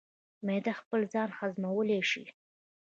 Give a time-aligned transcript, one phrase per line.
[0.45, 2.25] معده خپل ځان هضمولی شي.